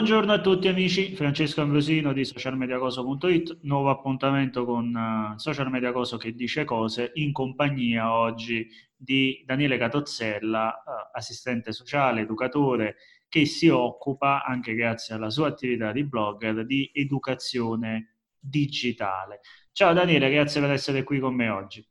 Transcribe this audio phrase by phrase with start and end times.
[0.00, 6.16] Buongiorno a tutti amici, Francesco Ambrosino di socialmediacoso.it, nuovo appuntamento con uh, Social Media Coso
[6.16, 8.66] che dice cose in compagnia oggi
[8.96, 12.96] di Daniele Catozzella, uh, assistente sociale, educatore,
[13.28, 19.40] che si occupa, anche grazie alla sua attività di blogger, di educazione digitale.
[19.70, 21.86] Ciao Daniele, grazie per essere qui con me oggi.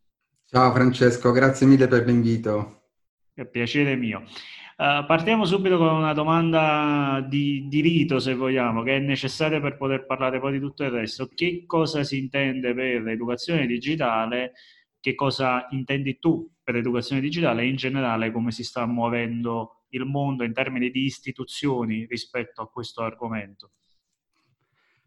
[0.47, 2.85] Ciao Francesco, grazie mille per l'invito.
[3.35, 4.23] È piacere mio.
[4.79, 9.75] Uh, partiamo subito con una domanda di, di, rito, se vogliamo, che è necessaria per
[9.75, 11.27] poter parlare poi di tutto il resto.
[11.27, 14.53] Che cosa si intende per educazione digitale?
[14.97, 20.05] Che cosa intendi tu per educazione digitale e in generale come si sta muovendo il
[20.05, 23.71] mondo in termini di istituzioni rispetto a questo argomento?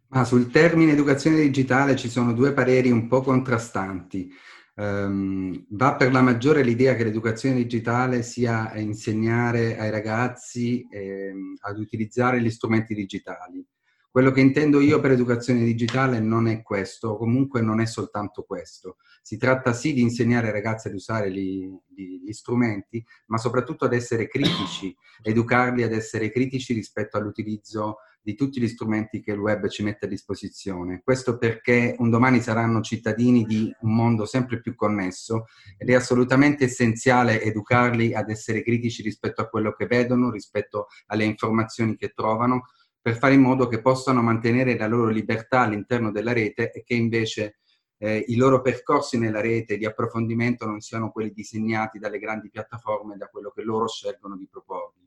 [0.08, 4.30] Ma sul termine educazione digitale ci sono due pareri un po' contrastanti.
[4.74, 11.78] Um, va per la maggiore l'idea che l'educazione digitale sia insegnare ai ragazzi eh, ad
[11.78, 13.62] utilizzare gli strumenti digitali.
[14.10, 18.96] Quello che intendo io per educazione digitale non è questo, comunque non è soltanto questo.
[19.22, 23.86] Si tratta sì di insegnare ai ragazzi ad usare gli, gli, gli strumenti, ma soprattutto
[23.86, 29.38] ad essere critici, educarli ad essere critici rispetto all'utilizzo di tutti gli strumenti che il
[29.38, 31.00] web ci mette a disposizione.
[31.02, 36.64] Questo perché un domani saranno cittadini di un mondo sempre più connesso ed è assolutamente
[36.64, 42.68] essenziale educarli ad essere critici rispetto a quello che vedono, rispetto alle informazioni che trovano,
[43.00, 46.94] per fare in modo che possano mantenere la loro libertà all'interno della rete e che
[46.94, 47.56] invece
[47.98, 53.16] eh, i loro percorsi nella rete di approfondimento non siano quelli disegnati dalle grandi piattaforme,
[53.16, 55.01] da quello che loro scelgono di proporre.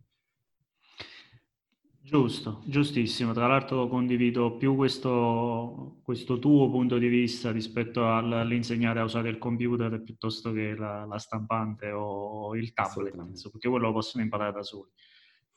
[2.06, 3.34] Giusto, giustissimo.
[3.34, 9.39] Tra l'altro condivido più questo, questo tuo punto di vista rispetto all'insegnare a usare il
[9.39, 14.62] computer piuttosto che la, la stampante o il tablet, perché quello lo possono imparare da
[14.62, 14.91] soli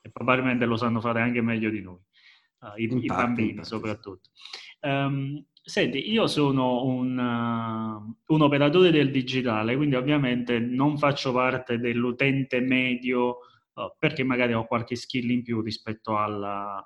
[0.00, 2.00] e probabilmente lo sanno fare anche meglio di noi,
[2.60, 4.30] uh, i, i, bambini soprattutto.
[4.80, 11.78] Um, senti, io sono un, uh, un operatore del digitale, quindi ovviamente non faccio parte
[11.78, 13.40] dell'utente medio
[13.78, 16.42] uh, perché magari ho qualche skill in più rispetto al,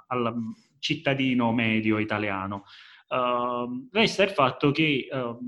[0.06, 0.34] al
[0.78, 2.64] cittadino medio italiano.
[3.08, 5.38] Uh, resta il fatto che, uh,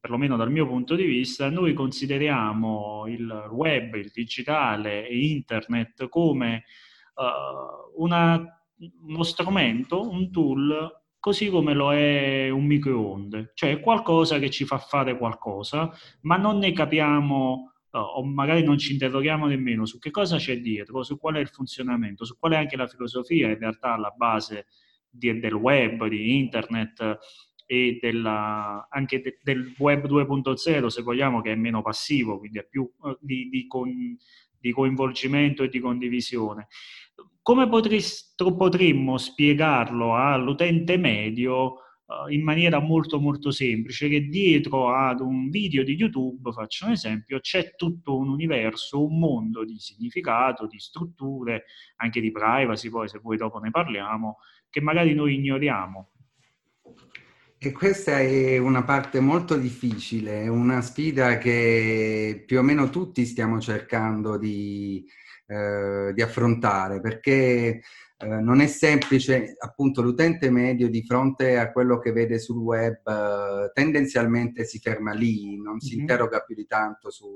[0.00, 6.64] perlomeno dal mio punto di vista, noi consideriamo il web, il digitale e internet come
[7.14, 8.42] uh, una,
[9.06, 14.78] uno strumento, un tool, così come lo è un microonde, cioè qualcosa che ci fa
[14.78, 15.90] fare qualcosa,
[16.22, 21.02] ma non ne capiamo o magari non ci interroghiamo nemmeno su che cosa c'è dietro,
[21.02, 24.66] su qual è il funzionamento, su qual è anche la filosofia in realtà alla base
[25.08, 27.18] di, del web, di internet
[27.66, 32.66] e della, anche de, del web 2.0 se vogliamo che è meno passivo, quindi è
[32.66, 33.90] più uh, di, di, con,
[34.58, 36.68] di, coinvolgimento e di condivisione.
[37.42, 41.85] Come potremmo spiegarlo all'utente medio
[42.28, 47.40] in maniera molto molto semplice che dietro ad un video di YouTube, faccio un esempio,
[47.40, 51.64] c'è tutto un universo, un mondo di significato, di strutture,
[51.96, 54.38] anche di privacy, poi se vuoi dopo ne parliamo,
[54.70, 56.10] che magari noi ignoriamo.
[57.58, 63.60] E questa è una parte molto difficile, una sfida che più o meno tutti stiamo
[63.60, 65.04] cercando di,
[65.46, 67.82] eh, di affrontare, perché
[68.18, 72.96] eh, non è semplice, appunto l'utente medio di fronte a quello che vede sul web
[73.06, 76.00] eh, tendenzialmente si ferma lì, non si mm-hmm.
[76.00, 77.28] interroga più di tanto su,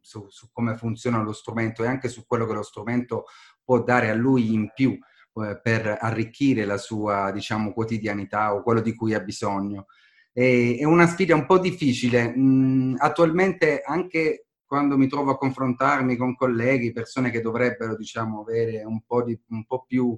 [0.00, 3.24] su, su, come funziona lo strumento e anche su quello che lo strumento
[3.64, 8.80] può dare a lui in più eh, per arricchire la sua diciamo, quotidianità o quello
[8.80, 9.86] di cui ha bisogno.
[10.32, 12.32] E, è una sfida un po' difficile.
[12.36, 18.84] Mm, attualmente anche quando mi trovo a confrontarmi con colleghi, persone che dovrebbero, diciamo, avere
[18.84, 20.16] un po', di, un po più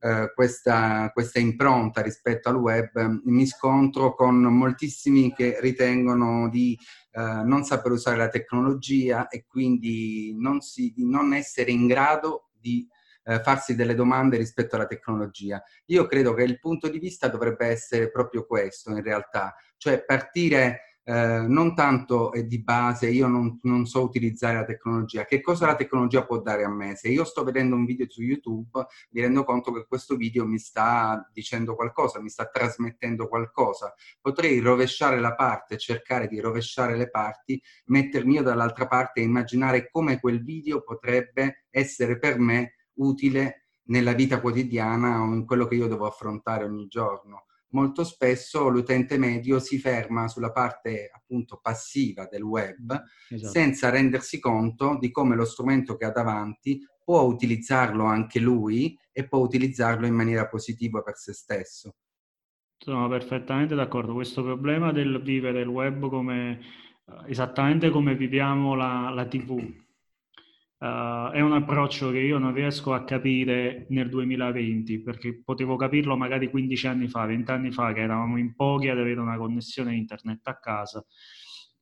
[0.00, 6.76] eh, questa, questa, impronta rispetto al web, mi scontro con moltissimi che ritengono di
[7.12, 12.48] eh, non saper usare la tecnologia e quindi non, si, di non essere in grado
[12.58, 12.84] di
[13.22, 15.62] eh, farsi delle domande rispetto alla tecnologia.
[15.86, 20.91] Io credo che il punto di vista dovrebbe essere proprio questo in realtà, cioè partire
[21.04, 25.66] eh, non tanto è di base, io non, non, so utilizzare la tecnologia, che cosa
[25.66, 26.94] la tecnologia può dare a me?
[26.94, 30.58] Se io sto vedendo un video su YouTube, mi rendo conto che questo video mi
[30.58, 33.94] sta dicendo qualcosa, mi sta trasmettendo qualcosa.
[34.20, 39.90] Potrei rovesciare la parte, cercare di rovesciare le parti, mettermi io dall'altra parte e immaginare
[39.90, 45.74] come quel video potrebbe essere per me utile nella vita quotidiana o in quello che
[45.74, 52.26] io devo affrontare ogni giorno molto spesso l'utente medio si ferma sulla parte appunto passiva
[52.30, 53.52] del web esatto.
[53.52, 59.26] senza rendersi conto di come lo strumento che ha davanti può utilizzarlo anche lui e
[59.26, 61.96] può utilizzarlo in maniera positiva per se stesso.
[62.78, 64.14] Sono perfettamente d'accordo.
[64.14, 66.60] Questo problema del vivere il web come
[67.26, 69.60] esattamente come viviamo la, la TV
[70.82, 76.16] Uh, è un approccio che io non riesco a capire nel 2020 perché potevo capirlo
[76.16, 79.94] magari 15 anni fa, 20 anni fa che eravamo in pochi ad avere una connessione
[79.94, 81.06] internet a casa.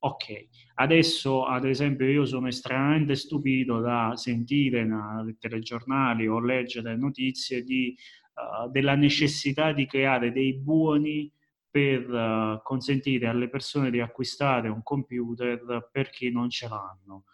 [0.00, 7.62] Ok, adesso ad esempio io sono estremamente stupito da sentire nei telegiornali o leggere notizie
[7.62, 7.96] di,
[8.35, 11.32] uh, della necessità di creare dei buoni
[11.70, 17.25] per uh, consentire alle persone di acquistare un computer per chi non ce l'hanno.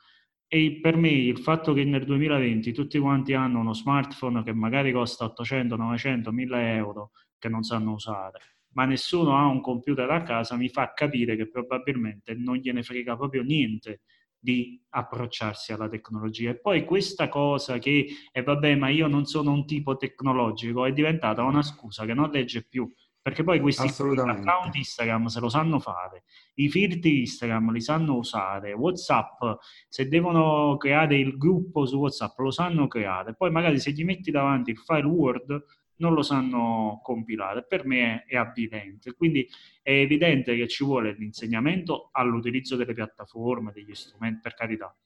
[0.48, 4.92] E per me il fatto che nel 2020 tutti quanti hanno uno smartphone che magari
[4.92, 8.38] costa 800, 900, 1000 euro che non sanno usare,
[8.74, 13.16] ma nessuno ha un computer a casa, mi fa capire che probabilmente non gliene frega
[13.16, 14.02] proprio niente
[14.38, 16.50] di approcciarsi alla tecnologia.
[16.50, 20.84] E poi questa cosa che, e eh vabbè, ma io non sono un tipo tecnologico,
[20.84, 22.88] è diventata una scusa che non legge più.
[23.26, 26.22] Perché poi questi account Instagram se lo sanno fare,
[26.54, 29.42] i filtri Instagram li sanno usare, WhatsApp,
[29.88, 34.30] se devono creare il gruppo su WhatsApp lo sanno creare, poi magari se gli metti
[34.30, 35.64] davanti il file Word
[35.96, 37.66] non lo sanno compilare.
[37.66, 39.12] Per me è, è avvidente.
[39.14, 39.44] Quindi
[39.82, 44.96] è evidente che ci vuole l'insegnamento all'utilizzo delle piattaforme, degli strumenti, per carità.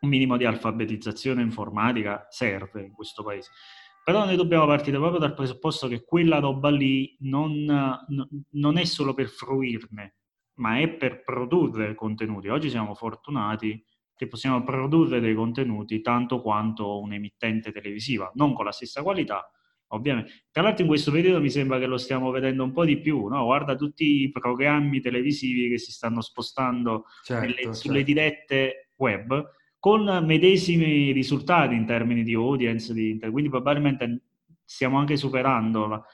[0.00, 3.52] Un minimo di alfabetizzazione informatica serve in questo paese
[4.08, 7.66] però noi dobbiamo partire proprio dal presupposto che quella roba lì non,
[8.52, 10.16] non è solo per fruirne,
[10.60, 12.48] ma è per produrre contenuti.
[12.48, 13.84] Oggi siamo fortunati
[14.14, 19.46] che possiamo produrre dei contenuti tanto quanto un'emittente televisiva, non con la stessa qualità,
[19.88, 20.46] ovviamente.
[20.50, 23.26] Tra l'altro in questo periodo mi sembra che lo stiamo vedendo un po' di più,
[23.26, 23.44] no?
[23.44, 27.74] Guarda tutti i programmi televisivi che si stanno spostando certo, nelle, certo.
[27.74, 34.22] sulle dirette web, con medesimi risultati in termini di audience, di, quindi probabilmente
[34.64, 36.04] stiamo anche superando la,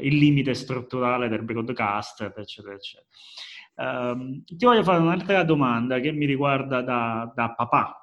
[0.00, 3.06] il limite strutturale del broadcaster, eccetera, eccetera.
[3.76, 7.98] Um, ti voglio fare un'altra domanda che mi riguarda da, da papà.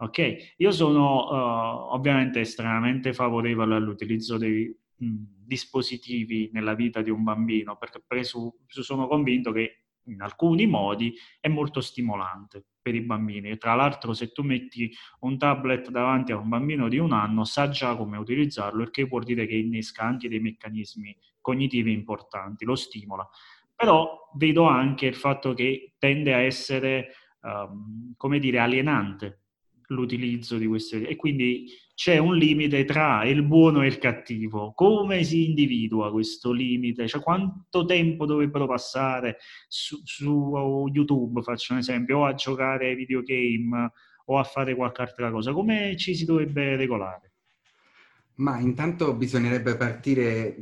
[0.00, 5.14] Ok, io sono uh, ovviamente estremamente favorevole all'utilizzo dei mh,
[5.44, 11.48] dispositivi nella vita di un bambino perché presu- sono convinto che in alcuni modi è
[11.48, 13.56] molto stimolante per i bambini.
[13.58, 14.90] Tra l'altro se tu metti
[15.20, 19.04] un tablet davanti a un bambino di un anno sa già come utilizzarlo, il che
[19.04, 23.28] vuol dire che innesca anche dei meccanismi cognitivi importanti, lo stimola.
[23.74, 27.12] Però vedo anche il fatto che tende a essere,
[27.42, 29.42] um, come dire, alienante
[29.88, 31.66] l'utilizzo di queste e quindi
[31.98, 34.72] c'è un limite tra il buono e il cattivo.
[34.72, 37.08] Come si individua questo limite?
[37.08, 42.94] Cioè, quanto tempo dovrebbero passare su, su YouTube, faccio un esempio, o a giocare ai
[42.94, 43.90] videogame
[44.26, 45.52] o a fare qualche altra cosa?
[45.52, 47.27] Come ci si dovrebbe regolare?
[48.38, 50.56] Ma intanto bisognerebbe partire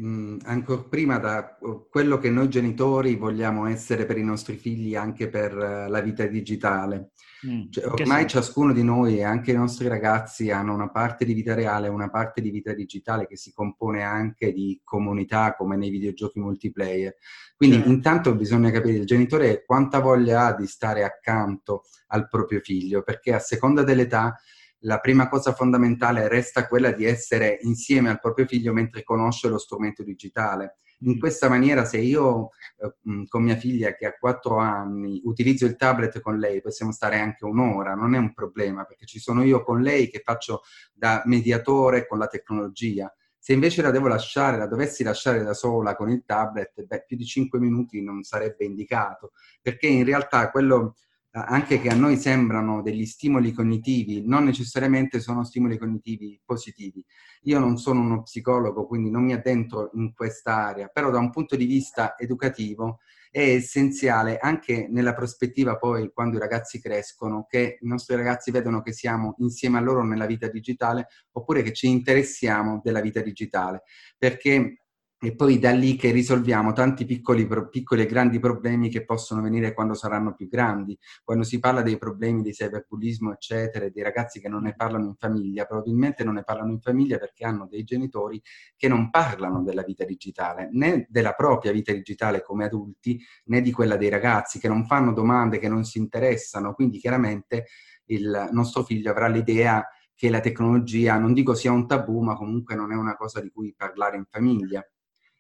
[0.44, 1.58] ancora prima da
[1.90, 6.24] quello che noi genitori vogliamo essere per i nostri figli anche per uh, la vita
[6.24, 7.10] digitale.
[7.46, 11.34] Mm, cioè, ormai ciascuno di noi e anche i nostri ragazzi hanno una parte di
[11.34, 15.76] vita reale e una parte di vita digitale che si compone anche di comunità come
[15.76, 17.14] nei videogiochi multiplayer.
[17.54, 17.90] Quindi certo.
[17.90, 23.34] intanto bisogna capire il genitore quanta voglia ha di stare accanto al proprio figlio, perché
[23.34, 24.34] a seconda dell'età
[24.80, 29.58] la prima cosa fondamentale resta quella di essere insieme al proprio figlio mentre conosce lo
[29.58, 30.78] strumento digitale.
[31.00, 31.18] In mm.
[31.18, 36.20] questa maniera, se io eh, con mia figlia che ha 4 anni utilizzo il tablet
[36.20, 39.82] con lei, possiamo stare anche un'ora, non è un problema, perché ci sono io con
[39.82, 40.62] lei che faccio
[40.94, 43.12] da mediatore con la tecnologia.
[43.38, 47.16] Se invece la devo lasciare, la dovessi lasciare da sola con il tablet, beh, più
[47.16, 50.96] di 5 minuti non sarebbe indicato, perché in realtà quello
[51.44, 57.04] anche che a noi sembrano degli stimoli cognitivi, non necessariamente sono stimoli cognitivi positivi.
[57.42, 61.54] Io non sono uno psicologo, quindi non mi addentro in quest'area, però da un punto
[61.54, 63.00] di vista educativo
[63.30, 68.80] è essenziale anche nella prospettiva poi quando i ragazzi crescono, che i nostri ragazzi vedono
[68.80, 73.82] che siamo insieme a loro nella vita digitale oppure che ci interessiamo della vita digitale,
[74.16, 74.85] perché
[75.18, 79.72] e poi da lì che risolviamo tanti piccoli, piccoli, e grandi problemi che possono venire
[79.72, 80.96] quando saranno più grandi.
[81.24, 85.14] Quando si parla dei problemi di cyberbullismo, eccetera, dei ragazzi che non ne parlano in
[85.16, 88.40] famiglia, probabilmente non ne parlano in famiglia perché hanno dei genitori
[88.76, 93.72] che non parlano della vita digitale, né della propria vita digitale come adulti, né di
[93.72, 96.74] quella dei ragazzi, che non fanno domande, che non si interessano.
[96.74, 97.66] Quindi chiaramente
[98.06, 99.82] il nostro figlio avrà l'idea
[100.14, 103.50] che la tecnologia, non dico sia un tabù, ma comunque non è una cosa di
[103.50, 104.86] cui parlare in famiglia.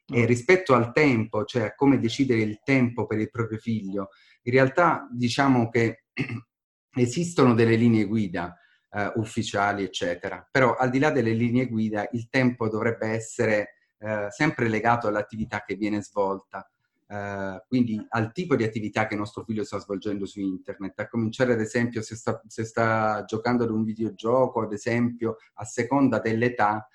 [0.08, 4.10] E rispetto al tempo, cioè a come decidere il tempo per il proprio figlio,
[4.42, 6.04] in realtà diciamo che
[6.94, 8.56] esistono delle linee guida,
[8.90, 10.46] eh, ufficiali, eccetera.
[10.50, 15.62] Però al di là delle linee guida, il tempo dovrebbe essere eh, sempre legato all'attività
[15.64, 16.68] che viene svolta.
[17.08, 21.52] Uh, quindi al tipo di attività che nostro figlio sta svolgendo su internet, a cominciare
[21.52, 26.88] ad esempio se sta, se sta giocando ad un videogioco, ad esempio a seconda dell'età,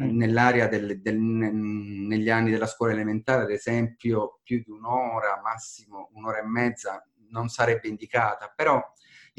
[0.00, 0.16] mm.
[0.16, 6.40] nell'area del, del, negli anni della scuola elementare, ad esempio più di un'ora, massimo un'ora
[6.40, 8.82] e mezza non sarebbe indicata, però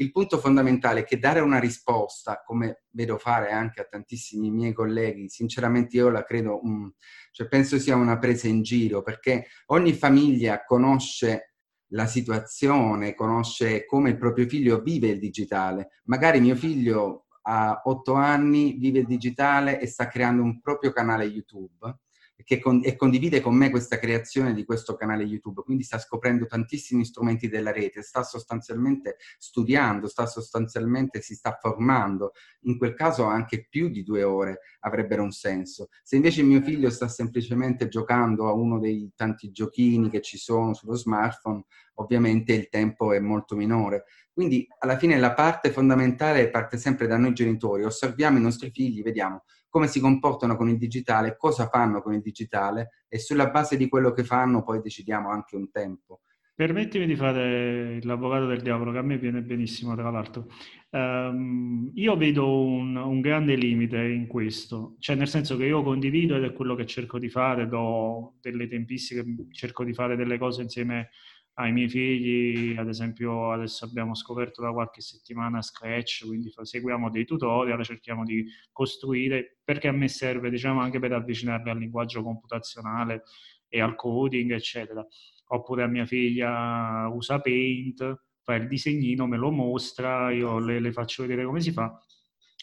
[0.00, 4.72] il punto fondamentale è che dare una risposta, come vedo fare anche a tantissimi miei
[4.72, 6.92] colleghi, sinceramente io la credo, um,
[7.32, 11.54] cioè penso sia una presa in giro, perché ogni famiglia conosce
[11.92, 15.88] la situazione, conosce come il proprio figlio vive il digitale.
[16.04, 21.24] Magari mio figlio ha otto anni, vive il digitale e sta creando un proprio canale
[21.24, 21.96] YouTube
[22.44, 26.46] che con, e condivide con me questa creazione di questo canale YouTube, quindi sta scoprendo
[26.46, 33.24] tantissimi strumenti della rete, sta sostanzialmente studiando, sta sostanzialmente si sta formando, in quel caso
[33.24, 35.88] anche più di due ore avrebbero un senso.
[36.02, 40.74] Se invece mio figlio sta semplicemente giocando a uno dei tanti giochini che ci sono
[40.74, 41.64] sullo smartphone,
[41.94, 44.04] ovviamente il tempo è molto minore.
[44.32, 49.02] Quindi alla fine la parte fondamentale parte sempre da noi genitori, osserviamo i nostri figli,
[49.02, 53.76] vediamo come si comportano con il digitale, cosa fanno con il digitale e sulla base
[53.76, 56.20] di quello che fanno poi decidiamo anche un tempo.
[56.58, 60.48] Permettimi di fare l'avvocato del diavolo, che a me viene benissimo, tra l'altro.
[60.90, 66.34] Um, io vedo un, un, grande limite in questo, cioè nel senso che io condivido
[66.34, 70.62] ed è quello che cerco di fare, do delle tempistiche, cerco di fare delle cose
[70.62, 71.10] insieme
[71.58, 77.24] ai miei figli, ad esempio adesso abbiamo scoperto da qualche settimana Scratch, quindi seguiamo dei
[77.24, 83.24] tutorial, cerchiamo di costruire, perché a me serve diciamo anche per avvicinarli al linguaggio computazionale
[83.68, 85.04] e al coding, eccetera.
[85.48, 90.92] Oppure a mia figlia usa Paint, fa il disegnino, me lo mostra, io le, le
[90.92, 92.00] faccio vedere come si fa,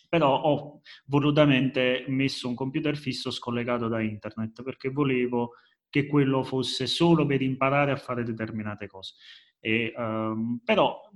[0.08, 5.56] però ho volutamente messo un computer fisso scollegato da internet perché volevo
[5.96, 9.14] che quello fosse solo per imparare a fare determinate cose.
[9.62, 11.10] E, um, però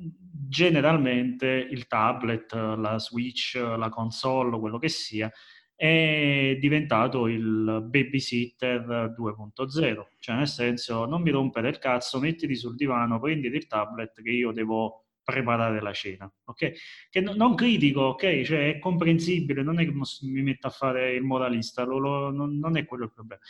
[0.48, 5.30] generalmente il tablet, la Switch, la console, quello che sia,
[5.76, 12.76] è diventato il babysitter 2.0, cioè nel senso non mi rompere il cazzo, mettiti sul
[12.76, 16.72] divano, prenditi il tablet che io devo preparare la cena, ok?
[17.10, 18.44] Che no, non critico, ok?
[18.44, 22.58] Cioè è comprensibile, non è che mi metto a fare il moralista, lo, lo, non,
[22.58, 23.42] non, è quello il problema.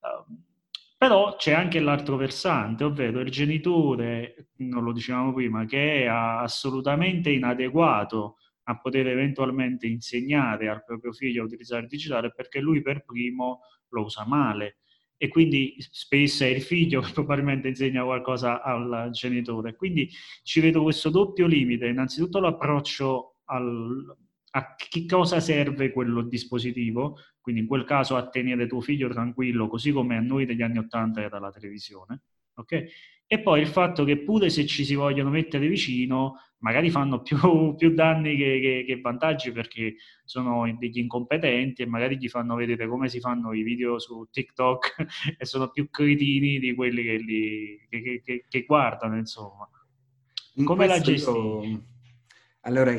[0.00, 0.54] Uh,
[0.96, 7.30] però c'è anche l'altro versante, ovvero il genitore, non lo dicevamo prima, che è assolutamente
[7.30, 13.04] inadeguato a poter eventualmente insegnare al proprio figlio a utilizzare il digitale perché lui per
[13.04, 13.60] primo
[13.90, 14.78] lo usa male
[15.18, 19.74] e quindi spesso è il figlio che probabilmente insegna qualcosa al genitore.
[19.76, 20.10] Quindi
[20.42, 24.16] ci vedo questo doppio limite, innanzitutto l'approccio al,
[24.56, 29.68] a che cosa serve quello dispositivo, quindi in quel caso a tenere tuo figlio tranquillo,
[29.68, 32.22] così come a noi degli anni Ottanta era la televisione,
[32.54, 32.84] ok?
[33.26, 37.36] E poi il fatto che pure se ci si vogliono mettere vicino, magari fanno più,
[37.76, 42.88] più danni che, che, che, vantaggi perché sono degli incompetenti e magari gli fanno vedere
[42.88, 44.94] come si fanno i video su TikTok
[45.36, 49.68] e sono più cretini di quelli che, li, che guardano, insomma.
[50.54, 51.94] In come la gestisci?
[52.66, 52.92] Allora,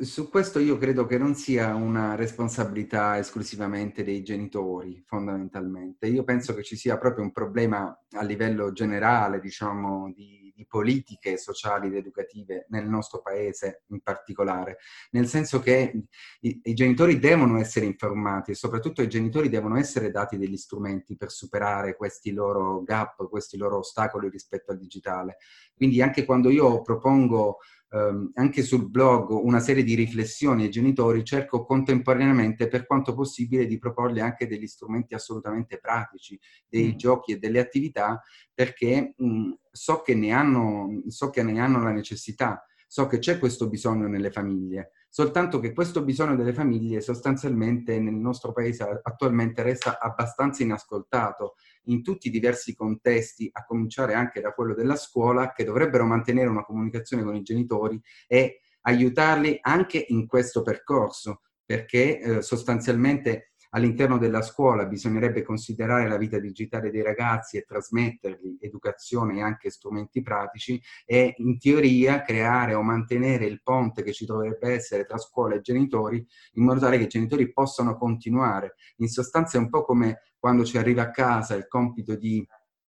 [0.00, 6.06] su questo io credo che non sia una responsabilità esclusivamente dei genitori, fondamentalmente.
[6.06, 11.36] Io penso che ci sia proprio un problema a livello generale, diciamo, di, di politiche
[11.36, 14.78] sociali ed educative nel nostro paese in particolare,
[15.10, 15.92] nel senso che
[16.40, 21.18] i, i genitori devono essere informati e soprattutto i genitori devono essere dati degli strumenti
[21.18, 25.36] per superare questi loro gap, questi loro ostacoli rispetto al digitale.
[25.74, 27.58] Quindi anche quando io propongo
[27.92, 33.66] ehm, anche sul blog una serie di riflessioni ai genitori, cerco contemporaneamente per quanto possibile
[33.66, 36.96] di proporgli anche degli strumenti assolutamente pratici, dei mm.
[36.96, 38.22] giochi e delle attività,
[38.52, 43.38] perché mh, so, che ne hanno, so che ne hanno la necessità, so che c'è
[43.38, 49.62] questo bisogno nelle famiglie soltanto che questo bisogno delle famiglie sostanzialmente nel nostro paese attualmente
[49.62, 55.52] resta abbastanza inascoltato in tutti i diversi contesti, a cominciare anche da quello della scuola,
[55.52, 62.18] che dovrebbero mantenere una comunicazione con i genitori e aiutarli anche in questo percorso, perché
[62.18, 69.36] eh, sostanzialmente all'interno della scuola bisognerebbe considerare la vita digitale dei ragazzi e trasmettergli educazione
[69.36, 74.72] e anche strumenti pratici e in teoria creare o mantenere il ponte che ci dovrebbe
[74.72, 78.74] essere tra scuola e genitori in modo tale che i genitori possano continuare.
[78.96, 82.46] In sostanza è un po' come quando ci arriva a casa il compito di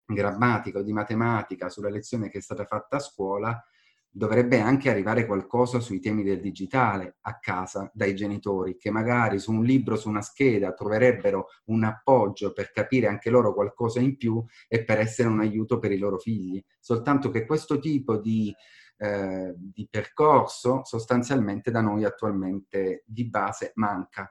[0.07, 3.65] grammatica o di matematica sulla lezione che è stata fatta a scuola,
[4.13, 9.53] dovrebbe anche arrivare qualcosa sui temi del digitale a casa dai genitori, che magari su
[9.53, 14.45] un libro, su una scheda troverebbero un appoggio per capire anche loro qualcosa in più
[14.67, 16.63] e per essere un aiuto per i loro figli.
[16.81, 18.53] Soltanto che questo tipo di,
[18.97, 24.29] eh, di percorso sostanzialmente da noi attualmente di base manca.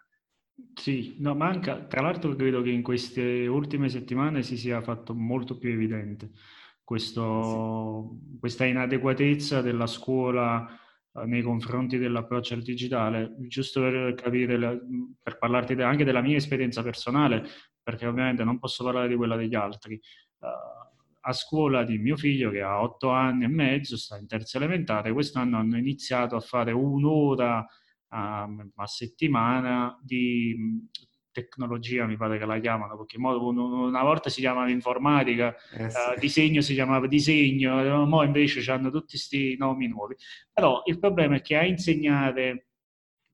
[0.74, 1.86] Sì, no, manca.
[1.86, 6.32] Tra l'altro credo che in queste ultime settimane si sia fatto molto più evidente
[6.90, 8.40] questo, sì.
[8.40, 10.68] questa inadeguatezza della scuola
[11.14, 14.58] eh, nei confronti dell'approccio al digitale, giusto per capire,
[15.22, 17.46] per parlarti anche della mia esperienza personale,
[17.84, 20.02] perché ovviamente non posso parlare di quella degli altri.
[20.40, 20.48] Uh,
[21.22, 25.14] a scuola di mio figlio che ha otto anni e mezzo, sta in terza elementare,
[25.14, 27.64] quest'anno hanno iniziato a fare un'ora
[28.08, 30.88] a, a settimana di
[31.42, 35.98] tecnologia, mi pare che la chiamano, perché una volta si chiamava informatica, eh sì.
[35.98, 40.16] uh, disegno si chiamava disegno, ora invece hanno tutti questi nomi nuovi.
[40.54, 42.66] Però il problema è che a insegnare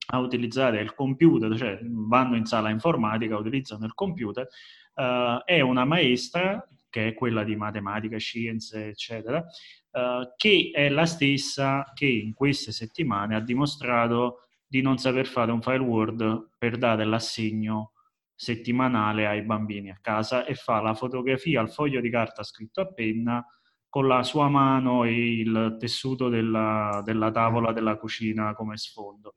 [0.08, 4.46] a utilizzare il computer, cioè vanno in sala informatica, utilizzano il computer,
[4.94, 11.06] uh, è una maestra, che è quella di matematica, scienze, eccetera, uh, che è la
[11.06, 16.76] stessa che in queste settimane ha dimostrato di non saper fare un file Word per
[16.76, 17.92] dare l'assegno
[18.36, 22.92] settimanale ai bambini a casa e fa la fotografia al foglio di carta scritto a
[22.92, 23.44] penna
[23.88, 29.34] con la sua mano e il tessuto della, della tavola della cucina come sfondo.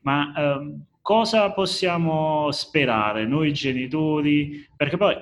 [0.00, 4.66] Ma ehm, cosa possiamo sperare noi genitori?
[4.76, 5.16] Perché poi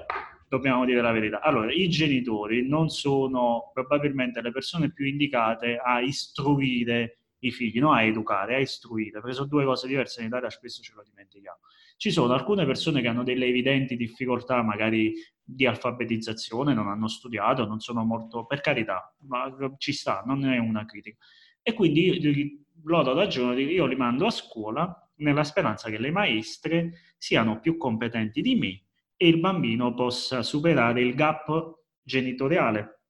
[0.48, 1.40] dobbiamo dire la verità.
[1.40, 7.94] Allora, i genitori non sono probabilmente le persone più indicate a istruire i figli, non
[7.94, 11.58] a educare, a istruire, perché sono due cose diverse in Italia, spesso ce lo dimentichiamo.
[12.02, 17.64] Ci sono alcune persone che hanno delle evidenti difficoltà, magari di alfabetizzazione, non hanno studiato,
[17.64, 21.24] non sono molto, per carità, ma ci sta, non è una critica.
[21.62, 27.60] E quindi loro ragionano, io li mando a scuola nella speranza che le maestre siano
[27.60, 28.82] più competenti di me
[29.16, 33.02] e il bambino possa superare il gap genitoriale.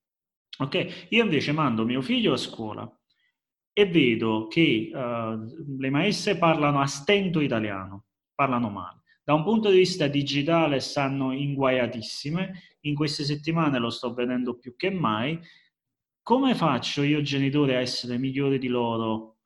[0.58, 1.06] Ok?
[1.08, 2.86] Io invece mando mio figlio a scuola
[3.72, 8.08] e vedo che uh, le maestre parlano a stento italiano,
[8.42, 9.02] parlano male.
[9.24, 14.74] Da un punto di vista digitale stanno inguaiatissime, in queste settimane lo sto vedendo più
[14.74, 15.38] che mai.
[16.22, 19.36] Come faccio io genitore a essere migliore di loro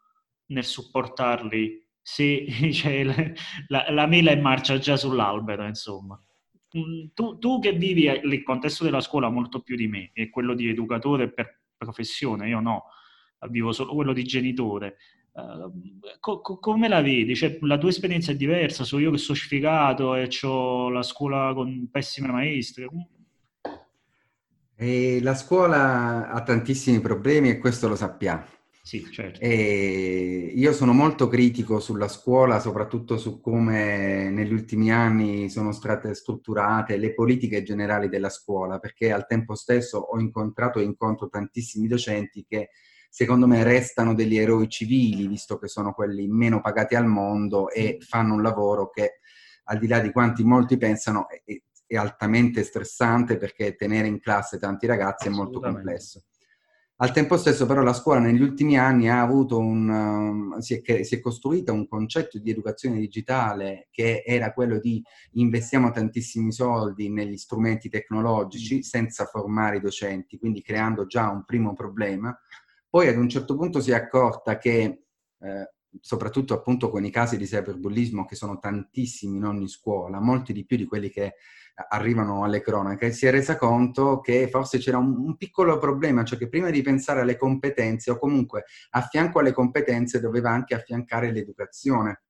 [0.46, 3.04] nel supportarli se cioè,
[3.68, 6.18] la, la mela è marcia già sull'albero, insomma?
[6.78, 10.54] Mm, tu, tu, che vivi il contesto della scuola molto più di me, e quello
[10.54, 12.84] di educatore per professione, io no,
[13.50, 14.96] vivo solo quello di genitore.
[15.36, 15.70] Uh,
[16.18, 17.36] co- co- come la vedi?
[17.36, 18.84] Cioè, la tua esperienza è diversa?
[18.84, 22.88] So io che sono sfigato e ho la scuola con pessime maestre.
[24.74, 28.44] E la scuola ha tantissimi problemi e questo lo sappiamo.
[28.82, 29.40] Sì, certo.
[29.40, 36.14] E io sono molto critico sulla scuola, soprattutto su come negli ultimi anni sono state
[36.14, 41.88] strutturate le politiche generali della scuola, perché al tempo stesso ho incontrato e incontro tantissimi
[41.88, 42.70] docenti che
[43.10, 47.98] secondo me restano degli eroi civili, visto che sono quelli meno pagati al mondo e
[48.00, 49.20] fanno un lavoro che,
[49.64, 51.42] al di là di quanti molti pensano, è,
[51.86, 56.24] è altamente stressante perché tenere in classe tanti ragazzi è molto complesso.
[56.98, 61.02] Al tempo stesso però la scuola negli ultimi anni ha avuto un, um, si, è,
[61.02, 67.10] si, è, costruita un concetto di educazione digitale che era quello di investiamo tantissimi soldi
[67.10, 72.34] negli strumenti tecnologici senza formare i docenti, quindi creando già un primo problema.
[72.96, 75.02] Poi ad un certo punto si è accorta che,
[75.38, 80.54] eh, soprattutto appunto con i casi di cyberbullismo che sono tantissimi in ogni scuola, molti
[80.54, 81.34] di più di quelli che
[81.90, 86.38] arrivano alle cronache, si è resa conto che forse c'era un, un, piccolo problema, cioè
[86.38, 91.30] che prima di pensare alle competenze o comunque a fianco alle competenze doveva anche affiancare
[91.30, 92.22] l'educazione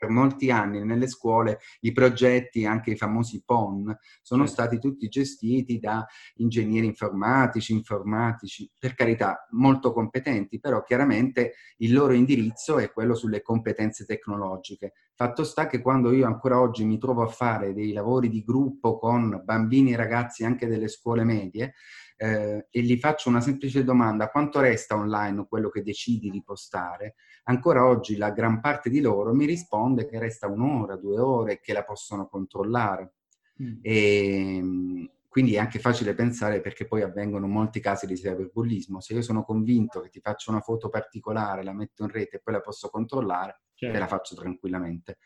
[0.00, 4.62] per molti anni nelle scuole i progetti, anche i famosi PON, sono certo.
[4.62, 12.14] stati tutti gestiti da ingegneri informatici, informatici, per carità, molto competenti, però chiaramente il loro
[12.14, 14.94] indirizzo è quello sulle competenze tecnologiche.
[15.14, 18.96] Fatto sta che quando io ancora oggi mi trovo a fare dei lavori di gruppo
[18.96, 21.74] con bambini e ragazzi anche delle scuole medie,
[22.22, 27.14] eh, e gli faccio una semplice domanda, quanto resta online quello che decidi di postare?
[27.44, 31.72] Ancora oggi la gran parte di loro mi risponde che resta un'ora, due ore, che
[31.72, 33.14] la possono controllare.
[33.62, 33.78] Mm.
[33.80, 39.00] E, ehm, quindi è anche facile pensare perché poi avvengono molti casi di cyberbullismo.
[39.00, 42.40] Se io sono convinto che ti faccio una foto particolare, la metto in rete e
[42.40, 43.94] poi la posso controllare, certo.
[43.94, 45.16] te la faccio tranquillamente.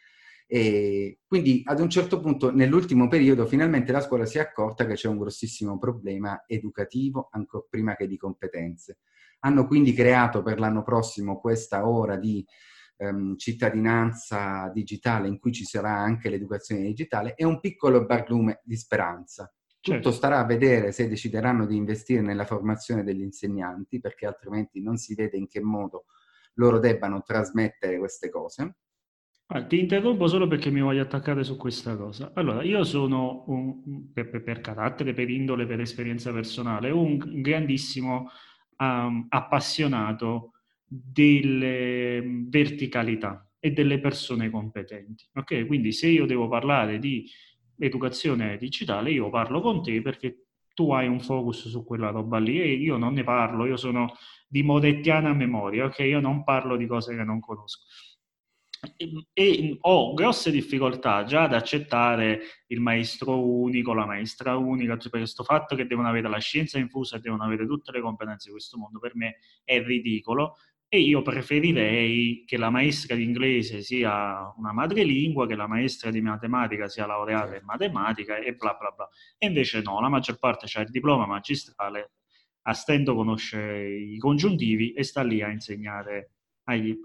[0.46, 4.94] E quindi ad un certo punto, nell'ultimo periodo, finalmente la scuola si è accorta che
[4.94, 8.98] c'è un grossissimo problema educativo, ancora prima che di competenze.
[9.40, 12.44] Hanno quindi creato per l'anno prossimo questa ora di
[12.96, 18.76] ehm, cittadinanza digitale in cui ci sarà anche l'educazione digitale e un piccolo barlume di
[18.76, 19.52] speranza.
[19.80, 20.12] Tutto certo.
[20.12, 25.14] starà a vedere se decideranno di investire nella formazione degli insegnanti, perché altrimenti non si
[25.14, 26.06] vede in che modo
[26.54, 28.76] loro debbano trasmettere queste cose.
[29.54, 32.32] Ah, ti interrompo solo perché mi voglio attaccare su questa cosa.
[32.34, 38.30] Allora, io sono un, per, per, carattere, per indole, per esperienza personale, un grandissimo
[38.78, 45.24] um, appassionato delle verticalità e delle persone competenti.
[45.34, 45.68] Ok?
[45.68, 47.24] Quindi se io devo parlare di
[47.78, 52.60] educazione digitale, io parlo con te perché tu hai un focus su quella roba lì
[52.60, 54.16] e io non ne parlo, io sono
[54.48, 56.00] di modettiana memoria, ok?
[56.00, 57.84] Io non parlo di cose che non conosco.
[58.96, 65.10] E, e ho grosse difficoltà già ad accettare il maestro unico, la maestra unica, per
[65.10, 68.52] questo fatto che devono avere la scienza infusa e devono avere tutte le competenze di
[68.52, 70.56] questo mondo, per me è ridicolo,
[70.94, 76.20] e io preferirei che la maestra di inglese sia una madrelingua, che la maestra di
[76.20, 77.66] matematica sia laureata in certo.
[77.66, 79.08] matematica e bla bla bla.
[79.36, 82.12] E invece no, la maggior parte ha il diploma magistrale,
[82.66, 86.30] a stento conosce i congiuntivi e sta lì a insegnare
[86.64, 86.96] agli...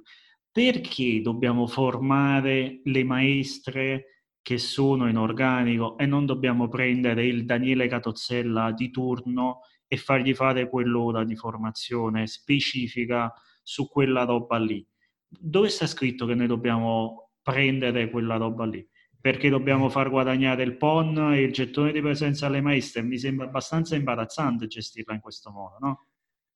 [0.51, 4.05] Perché dobbiamo formare le maestre
[4.41, 10.33] che sono in organico e non dobbiamo prendere il Daniele Catozzella di turno e fargli
[10.33, 13.31] fare quell'ora di formazione specifica
[13.61, 14.85] su quella roba lì.
[15.27, 18.87] Dove sta scritto che noi dobbiamo prendere quella roba lì?
[19.21, 23.03] Perché dobbiamo far guadagnare il PON e il gettone di presenza alle maestre?
[23.03, 26.07] Mi sembra abbastanza imbarazzante gestirla in questo modo, no?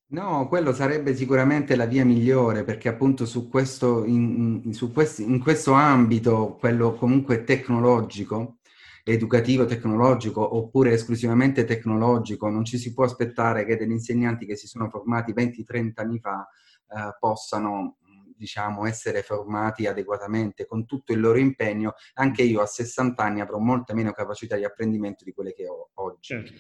[0.07, 5.39] No, quello sarebbe sicuramente la via migliore perché appunto su questo, in, su questi, in
[5.39, 8.57] questo ambito, quello comunque tecnologico,
[9.03, 14.67] educativo tecnologico oppure esclusivamente tecnologico, non ci si può aspettare che degli insegnanti che si
[14.67, 16.47] sono formati 20-30 anni fa
[16.89, 17.97] eh, possano
[18.37, 23.57] diciamo, essere formati adeguatamente con tutto il loro impegno, anche io a 60 anni avrò
[23.57, 26.33] molta meno capacità di apprendimento di quelle che ho oggi.
[26.33, 26.53] Certo.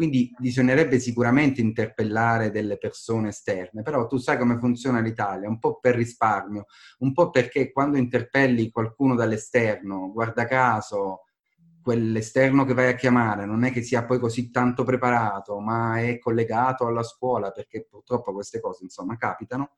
[0.00, 5.78] Quindi bisognerebbe sicuramente interpellare delle persone esterne, però tu sai come funziona l'Italia, un po'
[5.78, 6.64] per risparmio,
[7.00, 11.24] un po' perché quando interpelli qualcuno dall'esterno, guarda caso,
[11.82, 16.18] quell'esterno che vai a chiamare non è che sia poi così tanto preparato, ma è
[16.18, 19.72] collegato alla scuola, perché purtroppo queste cose insomma capitano.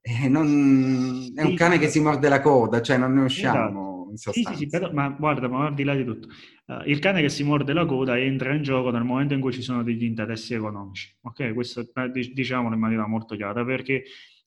[0.00, 3.97] E non, è un cane che si morde la coda, cioè non ne usciamo esatto.
[4.14, 6.28] Sì, sì, sì, però, ma guarda, ma al di là di tutto,
[6.66, 9.52] uh, il cane che si morde la coda entra in gioco nel momento in cui
[9.52, 11.52] ci sono degli interessi economici, ok?
[11.54, 14.04] Questo eh, diciamolo in maniera molto chiara, perché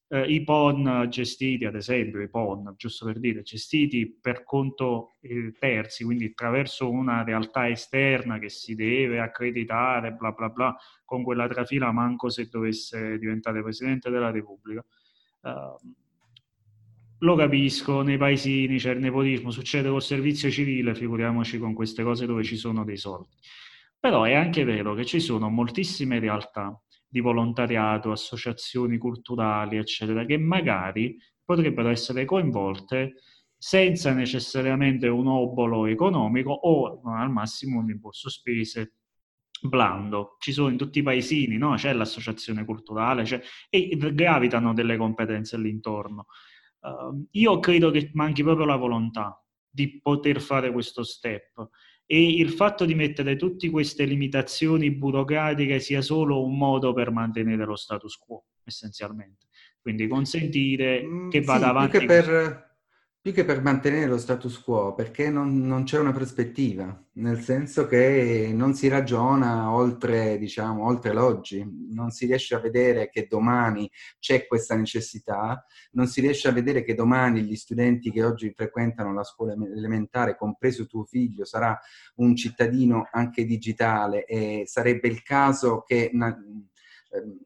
[0.07, 5.53] eh, i PON gestiti, ad esempio, i PON, giusto per dire, gestiti per conto eh,
[5.57, 11.47] terzi, quindi attraverso una realtà esterna che si deve accreditare, bla bla bla, con quella
[11.47, 14.83] trafila manco se dovesse diventare Presidente della Repubblica.
[15.41, 15.77] Uh,
[17.23, 22.25] lo capisco, nei paesini c'è il nepotismo, succede col servizio civile, figuriamoci con queste cose
[22.25, 23.29] dove ci sono dei soldi.
[23.99, 30.37] Però è anche vero che ci sono moltissime realtà di volontariato, associazioni culturali, eccetera, che
[30.37, 33.15] magari potrebbero essere coinvolte
[33.55, 38.93] senza necessariamente un obolo economico o al massimo un rimborso spese
[39.61, 40.37] blando.
[40.39, 41.75] Ci sono in tutti i paesini, no?
[41.75, 46.25] c'è l'associazione culturale c'è, e gravitano delle competenze all'intorno.
[46.81, 49.39] Uh, io credo che manchi proprio la volontà
[49.69, 51.69] di poter fare questo step
[52.05, 57.63] e il fatto di mettere tutte queste limitazioni burocratiche sia solo un modo per mantenere
[57.63, 59.47] lo status quo, essenzialmente.
[59.81, 61.89] Quindi consentire mm, che vada sì, avanti.
[61.89, 62.70] Più che per,
[63.21, 67.85] più che per mantenere lo status quo, perché non, non, c'è una prospettiva, nel senso
[67.85, 73.87] che non si ragiona oltre, diciamo, oltre l'oggi, non si riesce a vedere che domani
[74.17, 79.13] c'è questa necessità, non si riesce a vedere che domani gli studenti che oggi frequentano
[79.13, 81.79] la scuola elementare, compreso tuo figlio, sarà
[82.15, 86.09] un cittadino anche digitale e sarebbe il caso che...
[86.11, 86.35] Una,
[87.11, 87.37] ehm,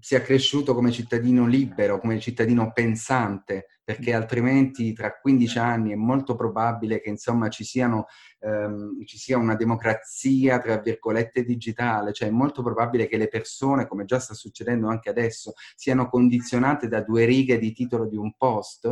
[0.00, 6.34] sia cresciuto come cittadino libero, come cittadino pensante, perché altrimenti tra 15 anni è molto
[6.34, 8.06] probabile che insomma ci, siano,
[8.40, 13.86] ehm, ci sia una democrazia, tra virgolette, digitale, cioè è molto probabile che le persone,
[13.86, 18.34] come già sta succedendo anche adesso, siano condizionate da due righe di titolo di un
[18.36, 18.84] post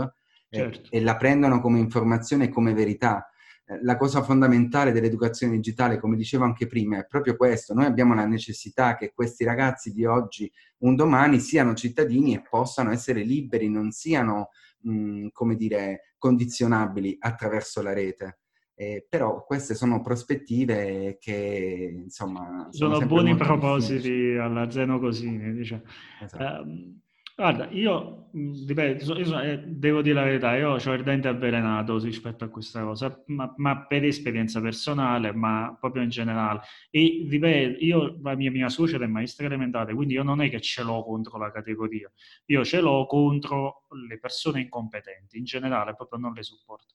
[0.48, 0.88] eh, certo.
[0.90, 3.30] e, e la prendano come informazione e come verità.
[3.68, 7.74] Eh, la cosa fondamentale dell'educazione digitale, come dicevo anche prima, è proprio questo.
[7.74, 12.90] Noi abbiamo la necessità che questi ragazzi di oggi, un domani, siano cittadini e possano
[12.92, 14.48] essere liberi, non siano,
[14.80, 18.38] mh, come dire, condizionabili attraverso la rete.
[18.74, 25.82] Eh, però queste sono prospettive che insomma sono, sono buoni propositi alla Zeno Cosini diciamo.
[26.22, 26.62] esatto.
[26.62, 26.94] eh,
[27.38, 32.42] Guarda, io, ripeto, io, eh, devo dire la verità, io ho il dente avvelenato rispetto
[32.42, 36.62] a questa cosa, ma, ma, per esperienza personale, ma proprio in generale.
[36.90, 40.60] E ripeto, io, la mia, mia suocera è maestra elementare, quindi io non è che
[40.60, 42.10] ce l'ho contro la categoria,
[42.46, 46.94] io ce l'ho contro le persone incompetenti, in generale proprio non le supporto.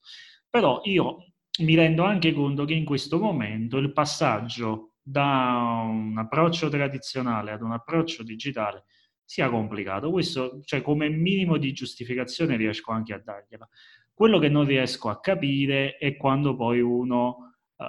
[0.50, 1.24] Però io
[1.60, 7.62] mi rendo anche conto che in questo momento il passaggio da un approccio tradizionale ad
[7.62, 8.84] un approccio digitale
[9.24, 10.10] sia complicato.
[10.10, 13.68] Questo, cioè, come minimo di giustificazione riesco anche a dargliela.
[14.12, 17.84] Quello che non riesco a capire è quando poi uno uh,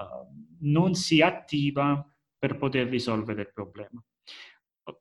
[0.61, 2.03] non si attiva
[2.37, 4.03] per poter risolvere il problema.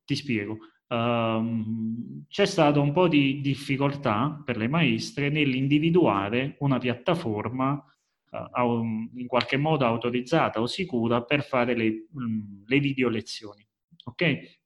[0.05, 0.59] Ti spiego.
[0.87, 7.83] Uh, c'è stata un po' di difficoltà per le maestre nell'individuare una piattaforma
[8.31, 8.83] uh,
[9.15, 13.67] in qualche modo autorizzata o sicura per fare le, um, le video lezioni.
[14.05, 14.63] Ok?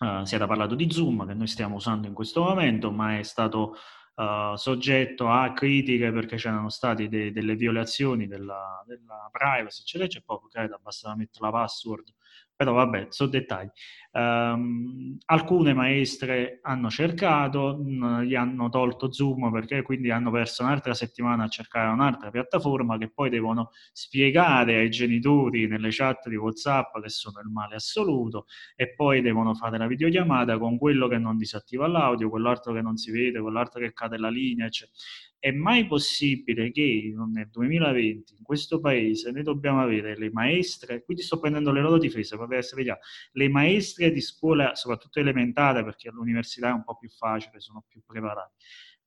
[0.00, 3.22] Uh, si era parlato di Zoom che noi stiamo usando in questo momento, ma è
[3.22, 3.76] stato
[4.14, 10.22] uh, soggetto a critiche perché c'erano state de- delle violazioni della, della privacy, eccetera, c'è
[10.22, 12.14] poco, credo, bastava mettere la password
[12.60, 13.70] però vabbè, sono dettagli.
[14.12, 17.82] Um, alcune maestre hanno cercato,
[18.22, 23.10] gli hanno tolto Zoom perché quindi hanno perso un'altra settimana a cercare un'altra piattaforma che
[23.10, 28.44] poi devono spiegare ai genitori nelle chat di WhatsApp che sono il male assoluto
[28.76, 32.98] e poi devono fare la videochiamata con quello che non disattiva l'audio, quell'altro che non
[32.98, 34.92] si vede, quell'altro che cade la linea, eccetera
[35.40, 41.22] è mai possibile che nel 2020 in questo paese noi dobbiamo avere le maestre, quindi
[41.22, 43.00] sto prendendo le loro difese per essere chiaro,
[43.32, 48.02] le maestre di scuola, soprattutto elementare, perché all'università è un po' più facile, sono più
[48.04, 48.54] preparati.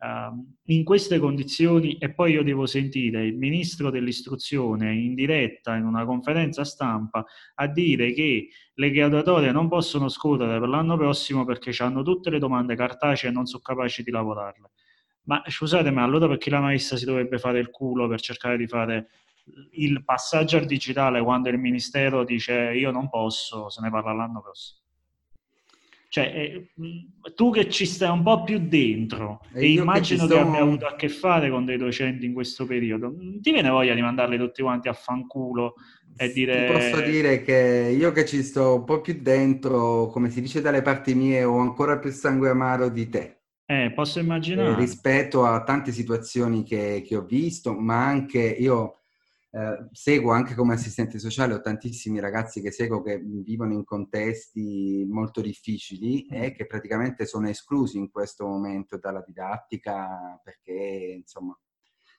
[0.03, 5.85] Uh, in queste condizioni, e poi io devo sentire il ministro dell'istruzione in diretta in
[5.85, 7.23] una conferenza stampa
[7.55, 12.39] a dire che le graduatorie non possono scorrere per l'anno prossimo perché hanno tutte le
[12.39, 14.71] domande cartacee e non sono capaci di lavorarle.
[15.25, 18.67] Ma scusate, ma allora perché la maestra si dovrebbe fare il culo per cercare di
[18.67, 19.07] fare
[19.71, 24.41] il passaggio al digitale quando il ministero dice io non posso, se ne parla l'anno
[24.41, 24.81] prossimo?
[26.13, 30.35] Cioè, eh, tu che ci stai un po' più dentro e, e immagino che, sto...
[30.35, 33.95] che, abbia avuto a che fare con dei docenti in questo periodo, ti viene voglia
[33.95, 35.73] di mandarli tutti quanti a fanculo
[36.15, 36.67] e dire...
[36.67, 40.61] Ti posso dire che io che ci sto un po' più dentro, come si dice
[40.61, 43.42] dalle parti mie, ho ancora più sangue amaro di te.
[43.65, 44.71] Eh, posso immaginare.
[44.71, 48.99] Eh, rispetto a tante situazioni che, che ho visto, ma anche io
[49.51, 55.05] eh, seguo anche come assistente sociale, ho tantissimi ragazzi che seguo che vivono in contesti
[55.07, 56.55] molto difficili e mm.
[56.55, 61.57] che praticamente sono esclusi in questo momento dalla didattica perché, insomma,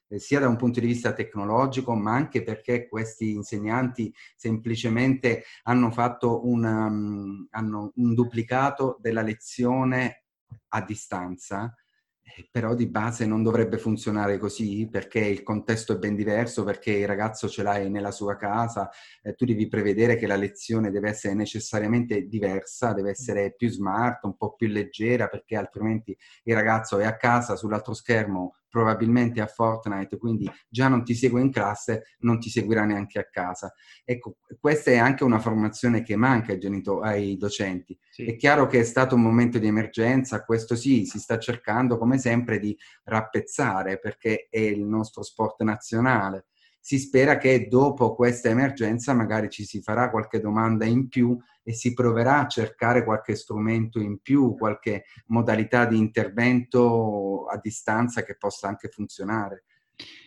[0.09, 5.91] eh, sia da un punto di vista tecnologico, ma anche perché questi insegnanti semplicemente hanno
[5.91, 10.24] fatto un, um, hanno un duplicato della lezione
[10.69, 11.75] a distanza,
[12.23, 16.93] eh, però di base non dovrebbe funzionare così perché il contesto è ben diverso, perché
[16.93, 18.91] il ragazzo ce l'hai nella sua casa,
[19.23, 24.25] eh, tu devi prevedere che la lezione deve essere necessariamente diversa, deve essere più smart,
[24.25, 29.47] un po' più leggera, perché altrimenti il ragazzo è a casa sull'altro schermo probabilmente a
[29.47, 33.73] Fortnite, quindi già non ti segue in classe, non ti seguirà neanche a casa.
[34.05, 37.97] Ecco, questa è anche una formazione che manca ai, genitori, ai docenti.
[38.11, 38.25] Sì.
[38.25, 42.19] È chiaro che è stato un momento di emergenza, questo sì, si sta cercando come
[42.19, 46.47] sempre di rappezzare perché è il nostro sport nazionale.
[46.87, 51.73] Si spera che dopo questa emergenza magari ci si farà qualche domanda in più e
[51.73, 58.37] si proverà a cercare qualche strumento in più, qualche modalità di intervento a distanza che
[58.37, 59.65] possa anche funzionare.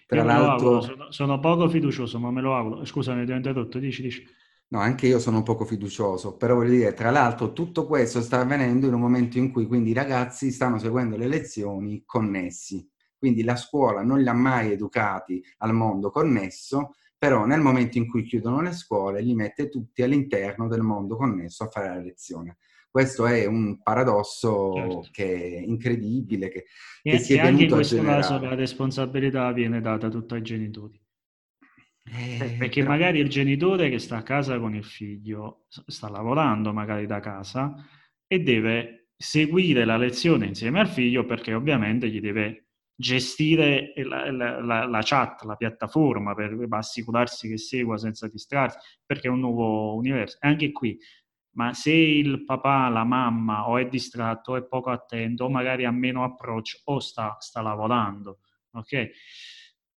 [0.07, 0.81] Tra l'altro...
[0.81, 2.85] Sono, sono, poco fiducioso, ma me lo auguro.
[2.85, 4.27] Scusami, ti ho interrotto, dici, dici.
[4.69, 8.39] No, anche io sono un poco fiducioso, però voglio dire, tra l'altro tutto questo sta
[8.39, 12.89] avvenendo in un momento in cui quindi i ragazzi stanno seguendo le lezioni connessi.
[13.17, 18.07] Quindi la scuola non li ha mai educati al mondo connesso, però nel momento in
[18.07, 22.57] cui chiudono le scuole li mette tutti all'interno del mondo connesso a fare la lezione.
[22.89, 25.07] Questo è un paradosso certo.
[25.11, 26.65] che è incredibile, che,
[27.01, 30.41] e, che si è e anche in questo caso la responsabilità viene data tutta ai
[30.41, 30.99] genitori.
[32.09, 32.93] Eh, perché però...
[32.93, 37.75] magari il genitore che sta a casa con il figlio sta lavorando magari da casa
[38.25, 42.66] e deve seguire la lezione insieme al figlio perché ovviamente gli deve
[42.99, 49.31] gestire la, la, la, chat, la piattaforma per assicurarsi che segua senza distrarsi, perché è
[49.31, 50.37] un nuovo universo.
[50.41, 50.97] Anche qui,
[51.51, 55.85] ma se il papà, la mamma o è distratto o è poco attento o magari
[55.85, 58.39] ha meno approccio o sta, sta lavorando,
[58.71, 59.09] ok?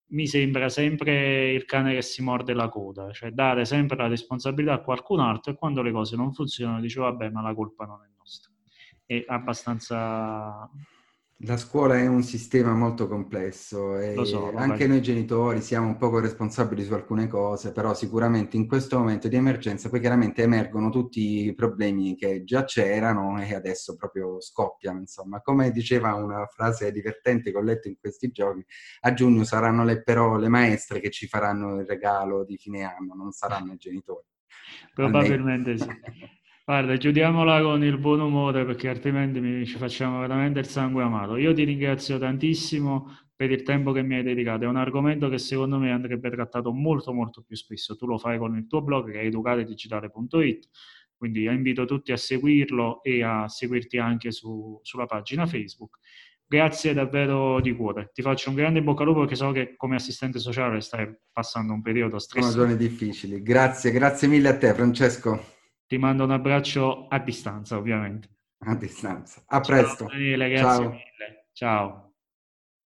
[0.10, 4.74] Mi sembra sempre il cane che si morde la coda, cioè dare sempre la responsabilità
[4.74, 8.04] a qualcun altro e quando le cose non funzionano dice vabbè ma la colpa non
[8.04, 8.52] è nostra.
[9.06, 10.70] È abbastanza
[11.42, 16.20] la scuola è un sistema molto complesso e so, anche noi genitori siamo un poco
[16.20, 21.46] responsabili su alcune cose, però sicuramente in questo momento di emergenza poi chiaramente emergono tutti
[21.46, 25.42] i problemi che già c'erano e adesso proprio scoppiano, insomma.
[25.42, 28.66] Come diceva una frase divertente che ho letto in questi giorni,
[29.02, 33.14] a giugno saranno le, però le maestre che ci faranno il regalo di fine anno,
[33.14, 34.26] non saranno i genitori.
[34.94, 35.88] Probabilmente sì.
[36.70, 41.38] Guarda, chiudiamola con il buon umore perché altrimenti mi, ci facciamo veramente il sangue amato.
[41.38, 44.66] Io ti ringrazio tantissimo per il tempo che mi hai dedicato.
[44.66, 47.96] È un argomento che secondo me andrebbe trattato molto molto più spesso.
[47.96, 50.68] Tu lo fai con il tuo blog che è educatedigitale.it,
[51.16, 56.00] quindi invito tutti a seguirlo e a seguirti anche su, sulla pagina Facebook.
[56.46, 58.12] Grazie davvero di cuore.
[58.14, 61.72] Ti faccio un grande bocca al lupo perché so che come assistente sociale stai passando
[61.72, 62.58] un periodo stressante.
[62.58, 63.42] Sono giorni difficili.
[63.42, 65.56] Grazie, grazie mille a te Francesco.
[65.88, 68.30] Ti mando un abbraccio a distanza, ovviamente.
[68.60, 69.44] A distanza.
[69.48, 70.06] A presto.
[70.06, 70.90] Ciao, Daniele, grazie Ciao.
[70.90, 71.48] mille.
[71.54, 72.07] Ciao.